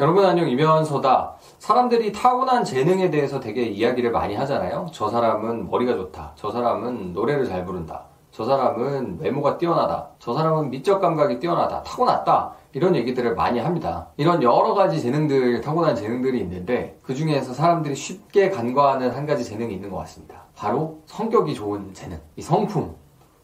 [0.00, 1.34] 여러분 안녕 이면서다.
[1.58, 4.86] 사람들이 타고난 재능에 대해서 되게 이야기를 많이 하잖아요.
[4.92, 6.32] 저 사람은 머리가 좋다.
[6.36, 8.04] 저 사람은 노래를 잘 부른다.
[8.30, 10.08] 저 사람은 외모가 뛰어나다.
[10.18, 11.82] 저 사람은 미적 감각이 뛰어나다.
[11.82, 12.54] 타고났다.
[12.72, 14.06] 이런 얘기들을 많이 합니다.
[14.16, 19.74] 이런 여러 가지 재능들, 타고난 재능들이 있는데 그 중에서 사람들이 쉽게 간과하는 한 가지 재능이
[19.74, 20.44] 있는 것 같습니다.
[20.56, 22.18] 바로 성격이 좋은 재능.
[22.36, 22.94] 이 성품.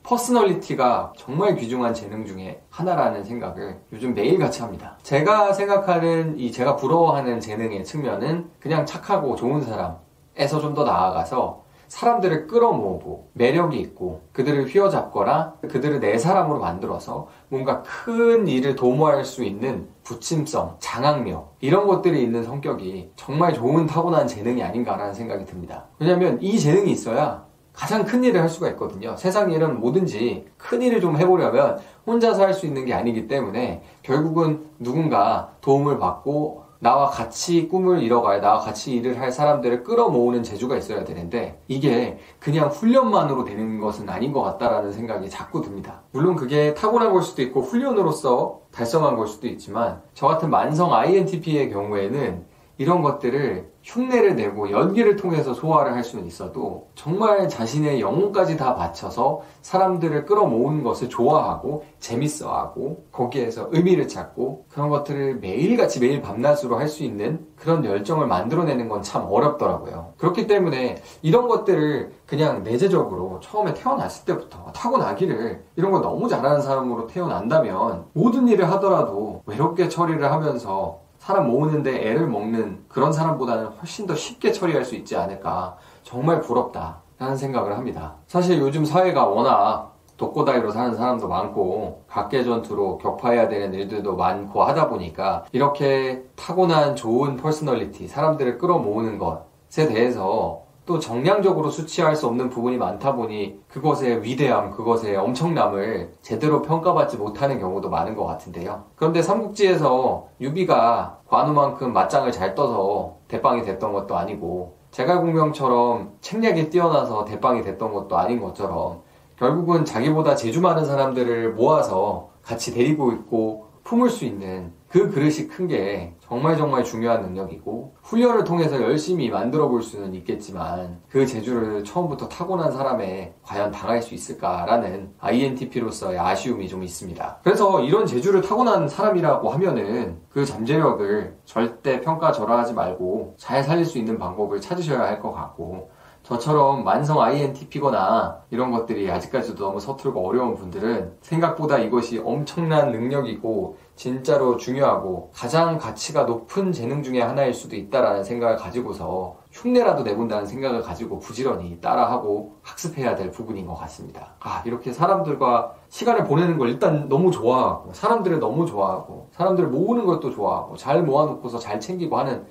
[0.07, 4.97] personality가 정말 귀중한 재능 중에 하나라는 생각을 요즘 매일 같이 합니다.
[5.03, 12.49] 제가 생각하는 이 제가 부러워하는 재능의 측면은 그냥 착하고 좋은 사람에서 좀 더 나아가서 사람들을
[12.49, 19.89] 끌어모으고 매력이 있고 그들을 휘어잡거나 그들을 내 사람으로 만들어서 뭔가 큰 일을 도모할 수 있는
[20.03, 25.87] 부침성, 장악력 이런 것들이 있는 성격이 정말 좋은 타고난 재능이 아닌가라는 생각이 듭니다.
[25.99, 27.46] 왜냐하면 이 재능이 있어야
[27.77, 29.15] 가장 큰 일을 할 수가 있거든요.
[29.17, 34.65] 세상 일은 뭐든지 큰 일을 좀 해보려면 혼자서 할 수 있는 게 아니기 때문에 결국은
[34.79, 41.05] 누군가 도움을 받고 나와 같이 꿈을 이뤄가야 나와 같이 일을 할 사람들을 끌어모으는 재주가 있어야
[41.05, 46.03] 되는데 이게 그냥 훈련만으로 되는 것은 아닌 것 같다라는 생각이 자꾸 듭니다.
[46.13, 51.71] 물론 그게 타고난 걸 수도 있고 훈련으로서 달성한 걸 수도 있지만 저 같은 만성 INTP의
[51.71, 52.45] 경우에는
[52.79, 59.43] 이런 것들을 흉내를 내고 연기를 통해서 소화를 할 수는 있어도 정말 자신의 영혼까지 다 바쳐서
[59.63, 67.03] 사람들을 끌어모으는 것을 좋아하고 재밌어하고 거기에서 의미를 찾고 그런 것들을 매일같이 매일 밤낮으로 할 수
[67.03, 70.15] 있는 그런 열정을 만들어내는 건 참 어렵더라고요.
[70.19, 77.07] 그렇기 때문에 이런 것들을 그냥 내재적으로 처음에 태어났을 때부터 타고나기를 이런 거 너무 잘하는 사람으로
[77.07, 84.15] 태어난다면 모든 일을 하더라도 외롭게 처리를 하면서 사람 모으는데 애를 먹는 그런 사람보다는 훨씬 더
[84.15, 85.77] 쉽게 처리할 수 있지 않을까.
[86.03, 87.03] 정말 부럽다.
[87.19, 88.17] 라는 생각을 합니다.
[88.27, 94.89] 사실 요즘 사회가 워낙 독고다이로 사는 사람도 많고 각개 전투로 격파해야 되는 일들도 많고 하다
[94.89, 102.79] 보니까 이렇게 타고난 좋은 personality, 사람들을 끌어모으는 것에 대해서 또 정량적으로 수치할 수 없는 부분이
[102.79, 108.85] 많다 보니 그것의 위대함, 그것의 엄청남을 제대로 평가받지 못하는 경우도 많은 것 같은데요.
[108.95, 117.63] 그런데 삼국지에서 유비가 관우만큼 맞짱을 잘 떠서 대빵이 됐던 것도 아니고 제갈공명처럼 책략이 뛰어나서 대빵이
[117.63, 119.03] 됐던 것도 아닌 것처럼
[119.37, 125.67] 결국은 자기보다 재주 많은 사람들을 모아서 같이 데리고 있고 품을 수 있는 그 그릇이 큰
[125.67, 132.29] 게 정말 정말 중요한 능력이고 훈련을 통해서 열심히 만들어 볼 수는 있겠지만 그 재주를 처음부터
[132.29, 137.39] 타고난 사람에 과연 당할 수 있을까라는 INTP로서의 아쉬움이 좀 있습니다.
[137.43, 144.19] 그래서 이런 재주를 타고난 사람이라고 하면은 그 잠재력을 절대 평가절하하지 말고 잘 살릴 수 있는
[144.19, 145.91] 방법을 찾으셔야 할 것 같고
[146.23, 154.57] 저처럼 만성 INTP거나 이런 것들이 아직까지도 너무 서툴고 어려운 분들은 생각보다 이것이 엄청난 능력이고 진짜로
[154.59, 161.19] 중요하고 가장 가치가 높은 재능 중에 하나일 수도 있다라는 생각을 가지고서 흉내라도 내본다는 생각을 가지고
[161.19, 164.35] 부지런히 따라하고 학습해야 될 부분인 것 같습니다.
[164.41, 170.31] 아, 이렇게 사람들과 시간을 보내는 걸 일단 너무 좋아하고, 사람들을 너무 좋아하고, 사람들을 모으는 것도
[170.31, 172.45] 좋아하고, 잘 모아놓고서 잘 챙기고 하는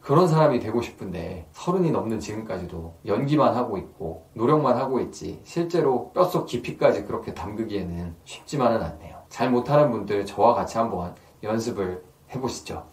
[0.00, 6.46] 그런 사람이 되고 싶은데 서른이 넘는 지금까지도 연기만 하고 있고 노력만 하고 있지 실제로 뼛속
[6.46, 9.19] 깊이까지 그렇게 담그기에는 쉽지만은 않네요.
[9.30, 12.04] 잘 못하는 분들 저와 같이 한번 연습을
[12.34, 12.84] 해보시죠.